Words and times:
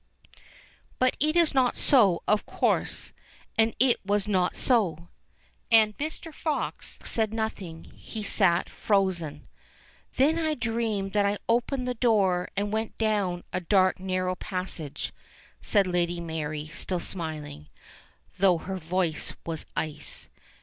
But 0.97 1.15
it 1.19 1.35
is 1.35 1.53
not 1.53 1.77
so, 1.77 2.23
of 2.27 2.47
course, 2.47 3.13
and 3.55 3.75
it 3.79 4.03
was 4.03 4.27
not 4.27 4.55
so." 4.55 5.09
And 5.69 5.95
Mr. 5.99 6.33
Fox 6.33 6.97
said 7.03 7.31
nothing; 7.35 7.83
he 7.83 8.23
sate 8.23 8.67
frozen. 8.67 9.47
"Then 10.15 10.39
I 10.39 10.55
dreamed 10.55 11.13
that 11.13 11.27
I 11.27 11.37
opened 11.47 11.87
the 11.87 11.93
door 11.93 12.47
and 12.57 12.73
went 12.73 12.97
down 12.97 13.43
a 13.53 13.59
dark 13.61 13.99
narrow 13.99 14.33
passage," 14.33 15.13
said 15.61 15.85
Lady 15.85 16.19
Mary, 16.19 16.65
still 16.69 16.99
smiling, 16.99 17.69
though 18.39 18.57
her 18.57 18.77
voice 18.77 19.33
was 19.45 19.67
ice. 19.77 20.29